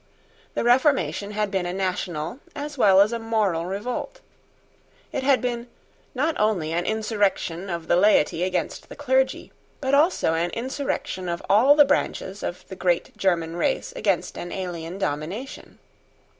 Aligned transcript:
The 0.55 0.63
Reformation 0.63 1.29
had 1.29 1.51
been 1.51 1.67
a 1.67 1.73
national 1.73 2.39
as 2.55 2.75
well 2.75 3.01
as 3.01 3.13
a 3.13 3.19
moral 3.19 3.67
revolt. 3.67 4.19
It 5.11 5.21
had 5.21 5.41
been, 5.41 5.67
not 6.15 6.35
only 6.39 6.73
an 6.73 6.87
insurrection 6.87 7.69
of 7.69 7.87
the 7.87 7.95
laity 7.95 8.41
against 8.41 8.89
the 8.89 8.95
clergy, 8.95 9.51
but 9.79 9.93
also 9.93 10.33
an 10.33 10.49
insurrection 10.55 11.29
of 11.29 11.43
all 11.47 11.75
the 11.75 11.85
branches 11.85 12.41
of 12.41 12.67
the 12.67 12.75
great 12.75 13.15
German 13.15 13.57
race 13.57 13.93
against 13.95 14.39
an 14.39 14.51
alien 14.51 14.97
domination. 14.97 15.77